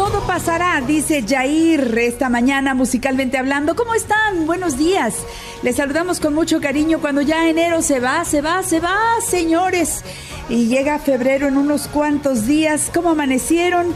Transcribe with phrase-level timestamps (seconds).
[0.00, 3.76] Todo pasará, dice Jair esta mañana musicalmente hablando.
[3.76, 4.46] ¿Cómo están?
[4.46, 5.14] Buenos días.
[5.62, 10.02] Les saludamos con mucho cariño cuando ya enero se va, se va, se va, señores.
[10.48, 12.90] Y llega febrero en unos cuantos días.
[12.94, 13.88] ¿Cómo amanecieron?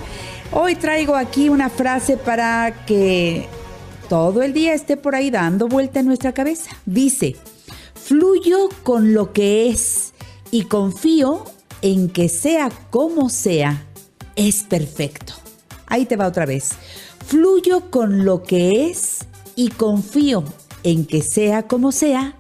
[0.53, 3.49] Hoy traigo aquí una frase para que
[4.11, 6.71] todo el día esté por ahí dando vuelta en nuestra cabeza.
[6.85, 7.35] Dice,
[7.95, 10.13] fluyo con lo que es
[10.51, 11.47] y confío
[11.81, 13.87] en que sea como sea,
[14.37, 15.44] es perfecto.
[15.95, 16.71] Ahí te va otra vez.
[17.25, 19.21] Fluyo con lo que es
[19.55, 20.43] y confío
[20.83, 22.35] en que sea como sea,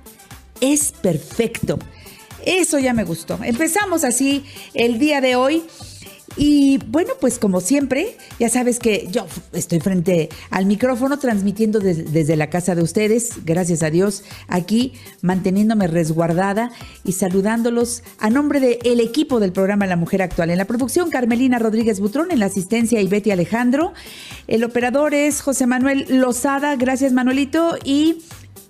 [0.61, 1.79] es perfecto.
[2.45, 3.39] Eso ya me gustó.
[3.45, 4.45] Empezamos así
[4.75, 5.63] el día de hoy
[6.37, 12.37] y bueno, pues como siempre, ya sabes que yo estoy frente al micrófono transmitiendo desde
[12.37, 16.71] la casa de ustedes, gracias a Dios, aquí manteniéndome resguardada
[17.05, 20.51] y saludándolos a nombre del equipo del programa La Mujer Actual.
[20.51, 23.93] En la producción, Carmelina Rodríguez Butrón, en la asistencia, Betty Alejandro.
[24.49, 28.23] El operador es José Manuel Lozada, gracias Manuelito, y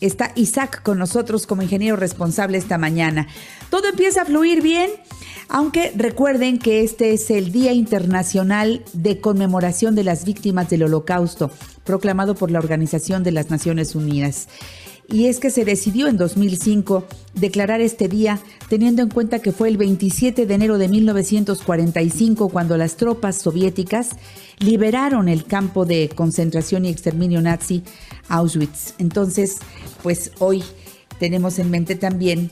[0.06, 3.26] está Isaac con nosotros como ingeniero responsable esta mañana.
[3.70, 4.90] Todo empieza a fluir bien.
[5.48, 11.50] Aunque recuerden que este es el Día Internacional de Conmemoración de las Víctimas del Holocausto,
[11.84, 14.48] proclamado por la Organización de las Naciones Unidas.
[15.08, 19.68] Y es que se decidió en 2005 declarar este día teniendo en cuenta que fue
[19.68, 24.10] el 27 de enero de 1945 cuando las tropas soviéticas
[24.58, 27.82] liberaron el campo de concentración y exterminio nazi
[28.28, 28.94] Auschwitz.
[28.98, 29.58] Entonces,
[30.02, 30.62] pues hoy
[31.18, 32.50] tenemos en mente también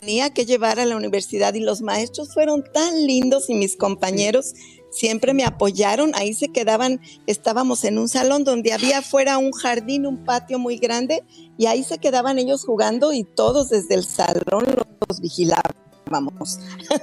[0.00, 4.54] tenía que llevar a la universidad y los maestros fueron tan lindos y mis compañeros
[4.90, 6.12] siempre me apoyaron.
[6.14, 10.78] Ahí se quedaban estábamos en un salón donde había afuera un jardín un patio muy
[10.78, 11.24] grande
[11.58, 14.64] y ahí se quedaban ellos jugando y todos desde el salón
[15.08, 16.58] los vigilábamos.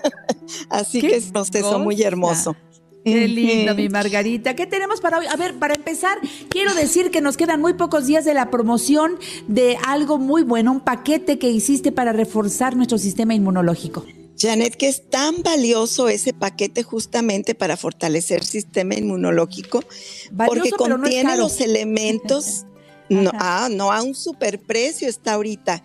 [0.70, 2.56] Así que es un proceso muy hermoso
[3.04, 4.56] Qué lindo, mi Margarita.
[4.56, 5.26] ¿Qué tenemos para hoy?
[5.28, 6.20] A ver, para empezar,
[6.50, 9.18] quiero decir que nos quedan muy pocos días de la promoción
[9.48, 14.06] de algo muy bueno, un paquete que hiciste para reforzar nuestro sistema inmunológico.
[14.38, 19.84] Janet, que es tan valioso ese paquete justamente para fortalecer el sistema inmunológico,
[20.48, 22.66] porque contiene los elementos,
[23.10, 25.84] no, ah, no a un superprecio está ahorita.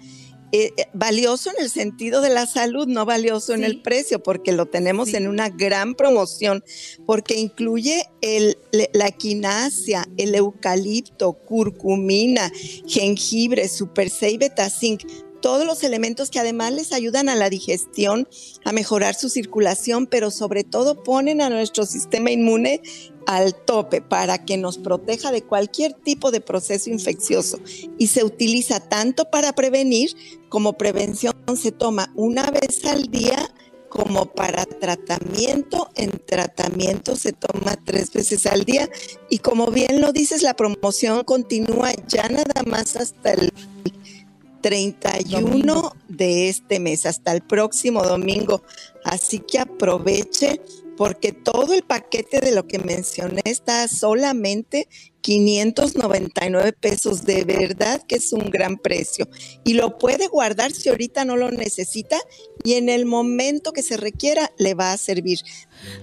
[0.52, 4.52] Eh, eh, valioso en el sentido de la salud, no valioso en el precio, porque
[4.52, 6.62] lo tenemos en una gran promoción,
[7.04, 8.56] porque incluye el,
[8.92, 12.52] la equinacia, el eucalipto, curcumina,
[12.86, 15.02] jengibre, super 6 beta zinc,
[15.40, 18.28] todos los elementos que además les ayudan a la digestión,
[18.64, 22.82] a mejorar su circulación, pero sobre todo ponen a nuestro sistema inmune
[23.26, 27.58] al tope para que nos proteja de cualquier tipo de proceso infeccioso
[27.98, 30.10] y se utiliza tanto para prevenir
[30.48, 31.34] como prevención.
[31.56, 33.50] Se toma una vez al día
[33.88, 35.90] como para tratamiento.
[35.94, 38.88] En tratamiento se toma tres veces al día
[39.28, 43.52] y como bien lo dices, la promoción continúa ya nada más hasta el
[44.60, 48.62] 31 de este mes, hasta el próximo domingo.
[49.04, 50.60] Así que aproveche
[50.96, 54.88] porque todo el paquete de lo que mencioné está solamente
[55.20, 57.24] 599 pesos.
[57.24, 59.28] De verdad que es un gran precio.
[59.64, 62.16] Y lo puede guardar si ahorita no lo necesita
[62.64, 65.40] y en el momento que se requiera le va a servir.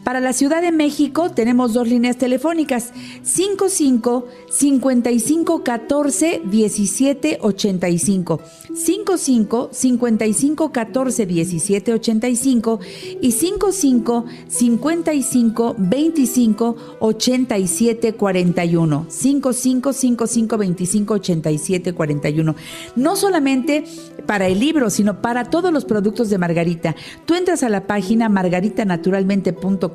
[0.04, 8.42] Para la Ciudad de México tenemos dos líneas telefónicas, 55 55 14 17 85,
[8.74, 12.80] 55 55 14 17 85
[13.22, 22.56] y 55 55 25 87 41, 55 55 25 87 41.
[22.96, 23.84] No solamente
[24.26, 26.96] para el libro, sino para todos los productos de Margarita.
[27.26, 29.91] Tú entras a la página margaritanaturalmente.com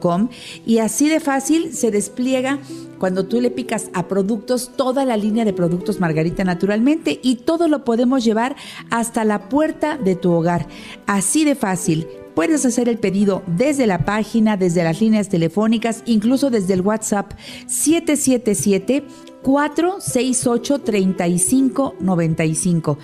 [0.67, 2.59] y así de fácil se despliega
[2.99, 7.69] cuando tú le picas a productos toda la línea de productos Margarita naturalmente y todo
[7.69, 8.57] lo podemos llevar
[8.91, 10.67] hasta la puerta de tu hogar.
[11.07, 12.09] Así de fácil.
[12.35, 17.33] Puedes hacer el pedido desde la página, desde las líneas telefónicas, incluso desde el WhatsApp
[17.67, 19.05] 777
[19.43, 22.99] 468 3595.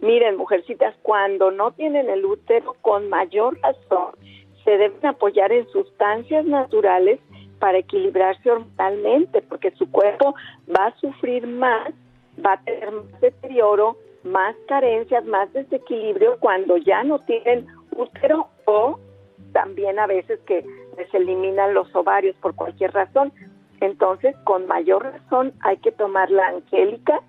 [0.00, 4.14] Miren, mujercitas, cuando no tienen el útero, con mayor razón,
[4.66, 7.20] se deben apoyar en sustancias naturales
[7.60, 10.34] para equilibrarse hormonalmente, porque su cuerpo
[10.68, 11.92] va a sufrir más,
[12.44, 18.98] va a tener más deterioro, más carencias, más desequilibrio cuando ya no tienen útero o
[19.52, 20.64] también a veces que
[20.98, 23.32] les eliminan los ovarios por cualquier razón.
[23.80, 27.20] Entonces, con mayor razón hay que tomar la angélica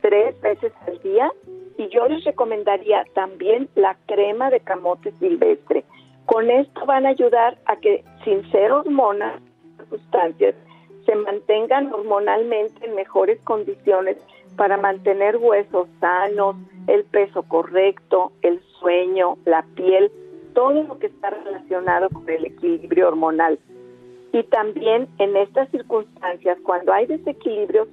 [0.00, 1.30] tres veces al día
[1.78, 5.84] y yo les recomendaría también la crema de camote silvestre.
[6.32, 9.38] Con esto van a ayudar a que sin ser hormonas,
[9.90, 10.54] sustancias,
[11.04, 14.16] se mantengan hormonalmente en mejores condiciones
[14.56, 16.56] para mantener huesos sanos,
[16.86, 20.10] el peso correcto, el sueño, la piel,
[20.54, 23.58] todo lo que está relacionado con el equilibrio hormonal.
[24.32, 27.88] Y también en estas circunstancias, cuando hay desequilibrios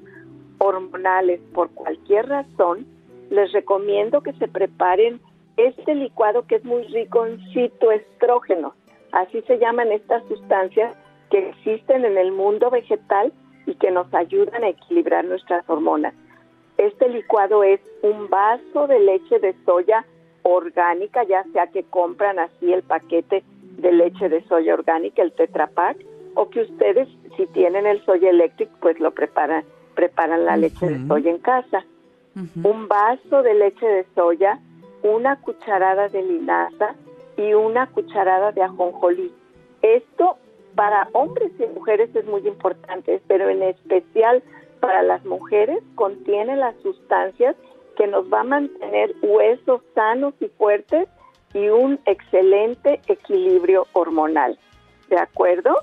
[0.59, 2.85] hormonales por cualquier razón,
[3.31, 5.19] les recomiendo que se preparen
[5.67, 8.73] este licuado que es muy rico en fitoestrógenos,
[9.11, 10.95] así se llaman estas sustancias
[11.29, 13.33] que existen en el mundo vegetal
[13.65, 16.13] y que nos ayudan a equilibrar nuestras hormonas.
[16.77, 20.05] Este licuado es un vaso de leche de soya
[20.43, 23.43] orgánica, ya sea que compran así el paquete
[23.77, 25.97] de leche de soya orgánica, el Tetra Pak,
[26.35, 31.05] o que ustedes, si tienen el soya eléctrico, pues lo preparan, preparan la leche de
[31.07, 31.83] soya en casa.
[32.63, 34.59] Un vaso de leche de soya
[35.03, 36.95] una cucharada de linaza
[37.37, 39.31] y una cucharada de ajonjolí.
[39.81, 40.37] Esto
[40.75, 44.43] para hombres y mujeres es muy importante, pero en especial
[44.79, 47.55] para las mujeres contiene las sustancias
[47.97, 51.07] que nos va a mantener huesos sanos y fuertes
[51.53, 54.57] y un excelente equilibrio hormonal.
[55.09, 55.75] ¿De acuerdo?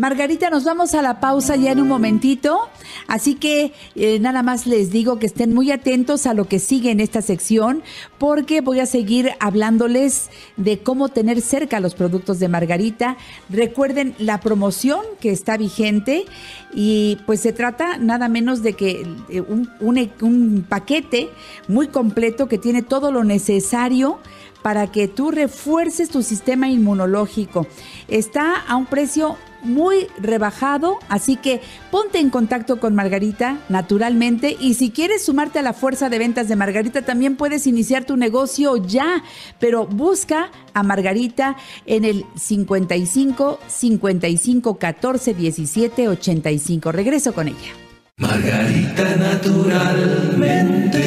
[0.00, 2.70] Margarita, nos vamos a la pausa ya en un momentito,
[3.06, 6.90] así que eh, nada más les digo que estén muy atentos a lo que sigue
[6.90, 7.82] en esta sección,
[8.16, 13.18] porque voy a seguir hablándoles de cómo tener cerca los productos de Margarita.
[13.50, 16.24] Recuerden la promoción que está vigente
[16.72, 21.28] y pues se trata nada menos de que eh, un, un paquete
[21.68, 24.18] muy completo que tiene todo lo necesario
[24.62, 27.66] para que tú refuerces tu sistema inmunológico.
[28.08, 34.74] Está a un precio muy rebajado, así que ponte en contacto con Margarita naturalmente y
[34.74, 38.76] si quieres sumarte a la fuerza de ventas de Margarita también puedes iniciar tu negocio
[38.76, 39.22] ya,
[39.58, 46.92] pero busca a Margarita en el 55 55 14 17 85.
[46.92, 47.72] Regreso con ella.
[48.16, 51.00] Margarita naturalmente.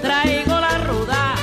[0.00, 1.34] Traigo la ruda.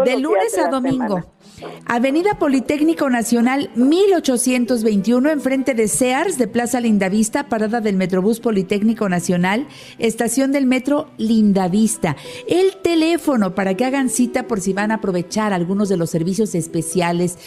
[0.06, 1.24] de lunes a domingo.
[1.86, 9.68] Avenida Politécnico Nacional 1821, enfrente de Sears, de Plaza Lindavista, parada del Metrobús Politécnico Nacional,
[9.98, 12.16] estación del metro Lindavista.
[12.48, 16.56] El teléfono para que hagan cita por si van a aprovechar algunos de los servicios
[16.56, 17.38] especiales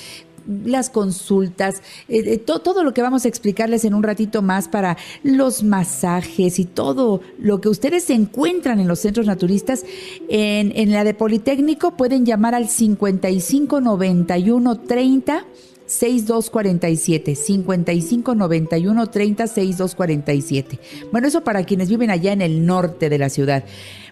[0.47, 4.97] las consultas, eh, eh, todo lo que vamos a explicarles en un ratito más para
[5.23, 9.85] los masajes y todo lo que ustedes encuentran en los centros naturistas.
[10.29, 15.45] En, en la de Politécnico pueden llamar al 55 91 30
[15.93, 20.79] 6247 55 91 30 6247.
[21.11, 23.65] Bueno, eso para quienes viven allá en el norte de la ciudad.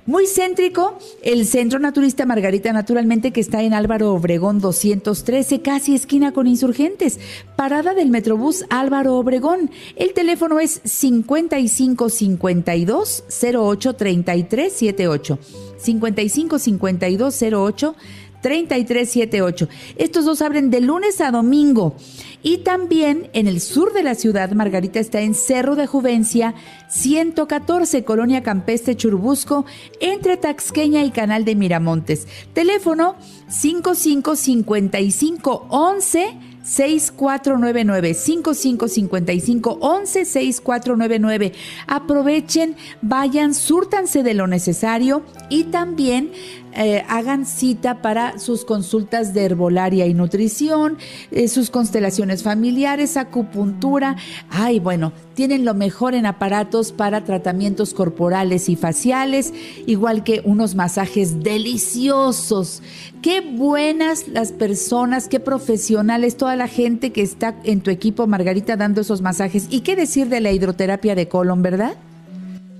[0.06, 6.32] Muy céntrico, el Centro Naturista Margarita, naturalmente, que está en Álvaro Obregón 213, casi esquina
[6.32, 7.20] con insurgentes.
[7.54, 9.70] Parada del Metrobús Álvaro Obregón.
[9.96, 15.38] El teléfono es 5552 08 33 78.
[15.76, 17.94] 5552 08
[18.40, 19.68] 3378.
[19.96, 21.94] Estos dos abren de lunes a domingo.
[22.42, 26.54] Y también en el sur de la ciudad, Margarita está en Cerro de Juvencia,
[26.88, 29.66] 114, Colonia Campestre Churubusco,
[30.00, 32.26] entre Taxqueña y Canal de Miramontes.
[32.54, 33.16] Teléfono
[33.48, 41.52] 5555 11 6499 5555 11 6499.
[41.86, 46.30] Aprovechen, vayan, súrtanse de lo necesario y también
[46.74, 50.98] eh, hagan cita para sus consultas de herbolaria y nutrición,
[51.30, 54.16] eh, sus constelaciones familiares, acupuntura.
[54.50, 59.52] Ay, bueno, tienen lo mejor en aparatos para tratamientos corporales y faciales,
[59.86, 62.82] igual que unos masajes deliciosos.
[63.22, 68.76] Qué buenas las personas, qué profesionales, toda la gente que está en tu equipo, Margarita,
[68.76, 69.66] dando esos masajes.
[69.70, 71.96] ¿Y qué decir de la hidroterapia de colon, verdad?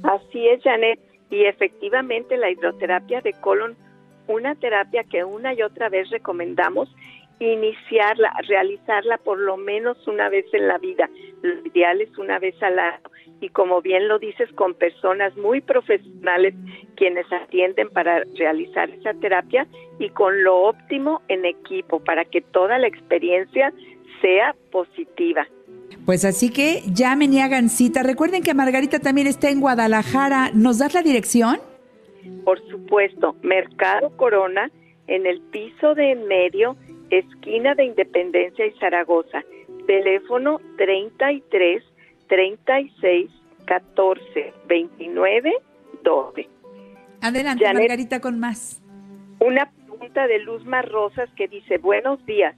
[0.02, 3.76] Así es, Janet y efectivamente la hidroterapia de colon,
[4.26, 6.94] una terapia que una y otra vez recomendamos
[7.40, 11.08] iniciarla, realizarla por lo menos una vez en la vida.
[11.42, 13.00] Lo ideal es una vez al año.
[13.40, 16.54] Y como bien lo dices, con personas muy profesionales
[16.96, 19.66] quienes atienden para realizar esa terapia
[19.98, 23.72] y con lo óptimo en equipo para que toda la experiencia
[24.20, 25.46] sea positiva.
[26.10, 28.02] Pues así que llamen y hagan cita.
[28.02, 30.50] Recuerden que Margarita también está en Guadalajara.
[30.52, 31.60] ¿Nos das la dirección?
[32.44, 34.72] Por supuesto, Mercado Corona,
[35.06, 36.76] en el piso de en medio,
[37.10, 39.44] esquina de Independencia y Zaragoza.
[39.86, 41.84] Teléfono 33
[42.26, 43.30] 36
[43.66, 45.52] 14 29
[46.02, 46.48] 12.
[47.20, 48.82] Adelante, Margarita, con más.
[49.38, 52.56] Una pregunta de Luzma Rosas que dice, buenos días,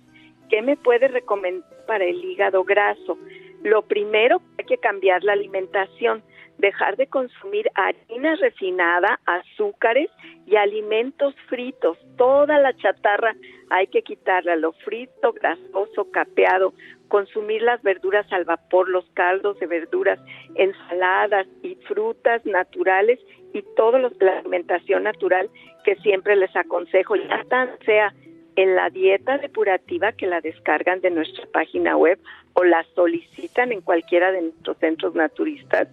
[0.49, 3.19] ¿qué me puede recomendar para el hígado graso?
[3.63, 6.23] Lo primero, hay que cambiar la alimentación,
[6.59, 10.11] dejar de consumir harina refinada, azúcares
[10.47, 11.99] y alimentos fritos.
[12.17, 13.35] Toda la chatarra
[13.71, 16.75] hay que quitarla, lo frito, grasoso, capeado,
[17.09, 20.19] consumir las verduras al vapor, los caldos de verduras,
[20.57, 23.19] ensaladas y frutas naturales
[23.53, 25.51] y toda la alimentación natural
[25.85, 28.15] que siempre les aconsejo, ya tan sea
[28.57, 32.19] en la dieta depurativa que la descargan de nuestra página web
[32.55, 35.89] o la solicitan en cualquiera de nuestros centros naturistas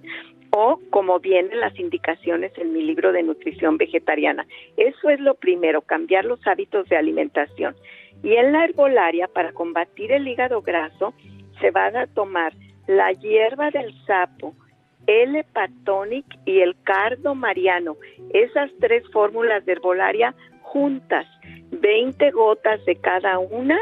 [0.52, 4.46] o como vienen las indicaciones en mi libro de nutrición vegetariana.
[4.78, 7.76] Eso es lo primero, cambiar los hábitos de alimentación.
[8.24, 11.14] Y en la herbolaria, para combatir el hígado graso,
[11.62, 12.54] se van a tomar
[12.88, 14.56] la hierba del sapo,
[15.08, 17.98] el hepatonic y el cardo mariano.
[18.34, 21.28] Esas tres fórmulas de herbolaria juntas,
[21.80, 23.78] 20 gotas de cada una,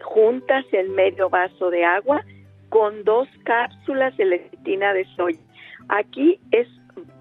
[0.00, 2.24] juntas en medio vaso de agua
[2.68, 5.40] con dos cápsulas de lecitina de soya.
[5.88, 6.68] Aquí es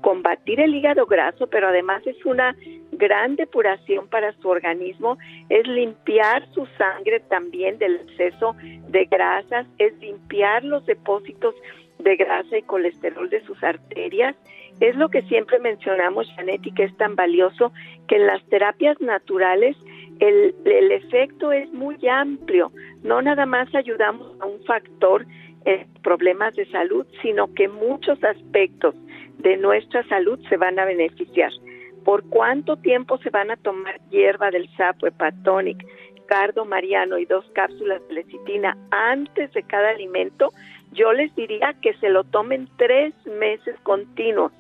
[0.02, 2.56] combatir el hígado graso, pero además es una
[2.92, 5.18] gran depuración para su organismo,
[5.50, 8.56] es limpiar su sangre también del exceso
[8.90, 11.56] de grasas, es limpiar los depósitos
[12.00, 14.36] de grasa y colesterol de sus arterias.
[14.80, 17.72] Es lo que siempre mencionamos, Janet, y que es tan valioso,
[18.08, 19.76] que en las terapias naturales
[20.20, 22.72] el, efecto es muy amplio.
[23.04, 25.26] No nada más ayudamos a un factor
[25.66, 28.96] en problemas de salud, sino que muchos aspectos
[29.40, 31.52] de nuestra salud se van a beneficiar.
[32.04, 35.86] ¿Por cuánto tiempo se van a tomar hierba del sapo, hepatonic,
[36.28, 40.52] cardo mariano y dos cápsulas de lecitina antes de cada alimento?
[40.92, 44.52] Yo les diría que se lo tomen tres meses continuos.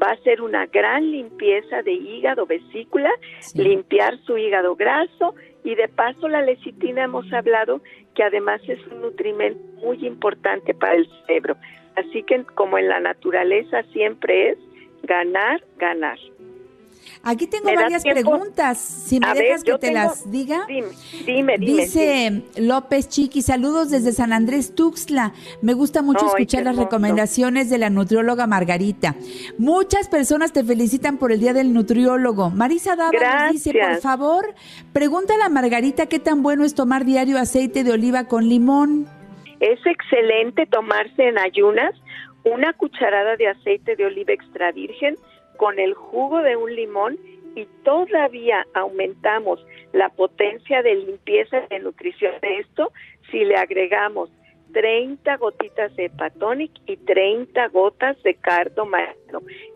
[0.00, 3.10] Va a ser una gran limpieza de hígado, vesícula,
[3.54, 7.82] limpiar su hígado graso y de paso la lecitina hemos hablado
[8.14, 11.56] que además es un nutrimento muy importante para el cerebro.
[11.96, 14.58] Así que como en la naturaleza siempre es
[15.02, 16.18] ganar, ganar.
[17.22, 18.78] Aquí tengo varias preguntas.
[18.78, 20.66] Si me dejas que te las diga.
[20.66, 20.88] Dime,
[21.24, 25.32] dime, Dice López Chiqui, saludos desde San Andrés Tuxtla.
[25.60, 29.14] Me gusta mucho escuchar las recomendaciones de la nutrióloga Margarita.
[29.58, 32.50] Muchas personas te felicitan por el Día del Nutriólogo.
[32.50, 34.54] Marisa Dava dice, por favor,
[34.92, 39.06] pregúntale a Margarita qué tan bueno es tomar diario aceite de oliva con limón.
[39.60, 41.94] Es excelente tomarse en ayunas
[42.44, 45.16] una cucharada de aceite de oliva extra virgen
[45.56, 47.18] con el jugo de un limón
[47.54, 52.92] y todavía aumentamos la potencia de limpieza y de nutrición de esto
[53.30, 54.30] si le agregamos
[54.72, 58.88] 30 gotitas de hepatonic y 30 gotas de cardo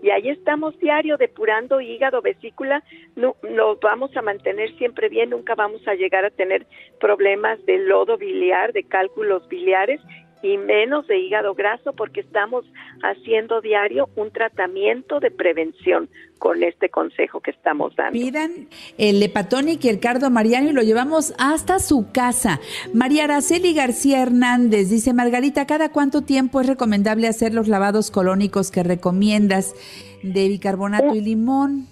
[0.02, 2.82] Y ahí estamos diario depurando hígado, vesícula,
[3.14, 6.66] no, nos vamos a mantener siempre bien, nunca vamos a llegar a tener
[6.98, 10.00] problemas de lodo biliar, de cálculos biliares
[10.42, 12.64] y menos de hígado graso porque estamos
[13.02, 18.12] haciendo diario un tratamiento de prevención con este consejo que estamos dando.
[18.12, 18.68] Pidan
[18.98, 22.60] el Lepatonic y el Cardo Mariano y lo llevamos hasta su casa.
[22.92, 28.70] María Araceli García Hernández dice, Margarita, ¿cada cuánto tiempo es recomendable hacer los lavados colónicos
[28.70, 29.74] que recomiendas
[30.22, 31.86] de bicarbonato y limón?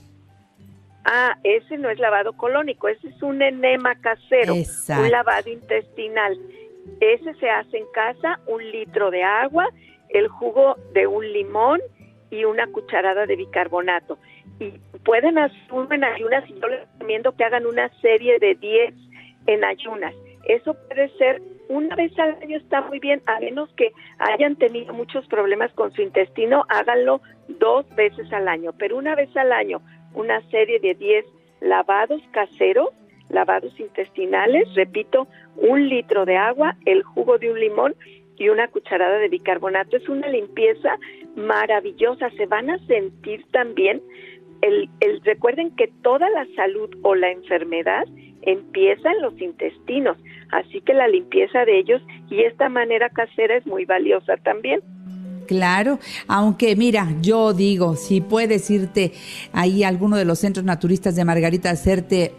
[1.04, 6.38] Ah, ese no es lavado colónico, ese es un enema casero, un lavado intestinal.
[7.00, 9.68] Ese se hace en casa, un litro de agua,
[10.10, 11.80] el jugo de un limón
[12.30, 14.18] y una cucharada de bicarbonato.
[14.60, 14.72] Y
[15.04, 15.58] pueden hacer
[15.90, 18.94] en ayunas y yo les recomiendo que hagan una serie de 10
[19.46, 20.14] en ayunas.
[20.46, 24.92] Eso puede ser una vez al año está muy bien, a menos que hayan tenido
[24.92, 29.80] muchos problemas con su intestino, háganlo dos veces al año, pero una vez al año,
[30.12, 31.24] una serie de 10
[31.60, 32.90] lavados caseros
[33.28, 37.94] lavados intestinales, repito, un litro de agua, el jugo de un limón
[38.36, 39.96] y una cucharada de bicarbonato.
[39.96, 40.98] Es una limpieza
[41.36, 42.30] maravillosa.
[42.36, 44.02] Se van a sentir también,
[44.62, 48.04] el, el, recuerden que toda la salud o la enfermedad
[48.42, 50.18] empieza en los intestinos,
[50.52, 54.80] así que la limpieza de ellos y esta manera casera es muy valiosa también.
[55.46, 59.12] Claro, aunque mira, yo digo, si puedes irte
[59.52, 62.32] ahí a alguno de los centros naturistas de Margarita hacerte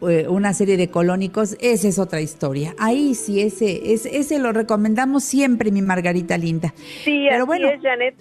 [0.00, 2.74] una serie de colónicos, esa es otra historia.
[2.78, 6.72] Ahí sí, ese, ese, ese lo recomendamos siempre, mi Margarita linda.
[7.04, 8.14] Sí, Pero bueno, Janet.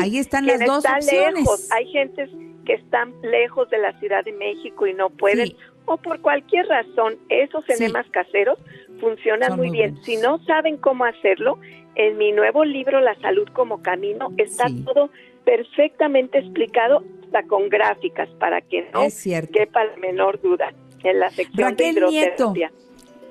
[0.00, 1.68] ahí están las dos opciones.
[1.72, 2.28] Hay gente
[2.64, 5.52] que están lejos de la Ciudad de México y no pueden,
[5.86, 8.58] o por cualquier razón, esos enemas caseros
[9.00, 9.98] funcionan muy, bien.
[10.02, 11.58] Si no saben cómo hacerlo,
[11.94, 15.10] en mi nuevo libro La salud como camino está todo
[15.44, 19.06] perfectamente explicado hasta con gráficas para que no
[19.52, 20.72] quepa la menor duda
[21.02, 22.72] en la sección de hidroterapia.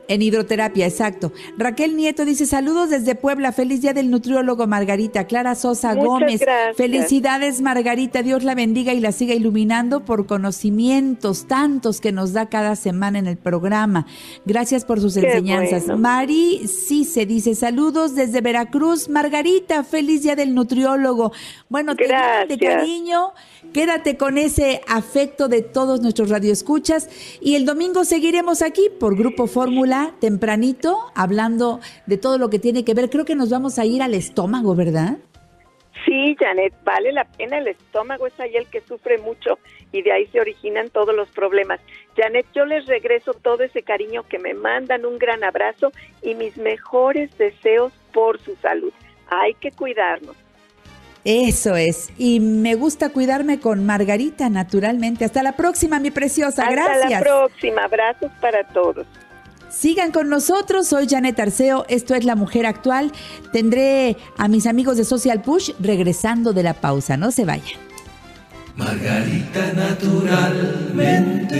[0.09, 1.31] En hidroterapia, exacto.
[1.55, 5.27] Raquel Nieto dice, saludos desde Puebla, feliz día del nutriólogo Margarita.
[5.27, 6.41] Clara Sosa Gómez,
[6.75, 12.49] felicidades Margarita, Dios la bendiga y la siga iluminando por conocimientos tantos que nos da
[12.49, 14.07] cada semana en el programa.
[14.47, 15.85] Gracias por sus enseñanzas.
[15.95, 19.09] Mari sí se dice, saludos desde Veracruz.
[19.09, 21.33] Margarita, feliz día del nutriólogo.
[21.69, 22.07] Bueno, te
[22.47, 23.33] de cariño,
[23.73, 27.09] quédate con ese afecto de todos nuestros radioescuchas
[27.41, 32.83] y el domingo seguiremos aquí por Grupo Fórmula tempranito, hablando de todo lo que tiene
[32.83, 33.09] que ver.
[33.09, 35.17] Creo que nos vamos a ir al estómago, ¿verdad?
[36.05, 37.57] Sí, Janet, vale la pena.
[37.57, 39.59] El estómago es ahí el que sufre mucho
[39.91, 41.79] y de ahí se originan todos los problemas.
[42.15, 46.57] Janet, yo les regreso todo ese cariño que me mandan, un gran abrazo y mis
[46.57, 48.93] mejores deseos por su salud.
[49.29, 50.35] Hay que cuidarnos.
[51.25, 52.11] Eso es.
[52.17, 55.25] Y me gusta cuidarme con Margarita, naturalmente.
[55.25, 56.69] Hasta la próxima, mi preciosa.
[56.71, 57.03] Gracias.
[57.03, 57.83] Hasta la próxima.
[57.83, 59.05] Abrazos para todos.
[59.69, 63.11] Sigan con nosotros, soy Janet Arceo, esto es La Mujer Actual.
[63.53, 67.79] Tendré a mis amigos de Social Push regresando de la pausa, no se vayan.
[68.75, 71.59] Margarita naturalmente.